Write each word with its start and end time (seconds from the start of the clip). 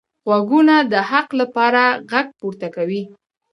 غوږونه 0.29 0.75
د 0.91 0.93
حق 1.09 1.29
لپاره 1.41 1.81
غږ 2.11 2.27
پورته 2.39 2.67
کوي 2.75 3.03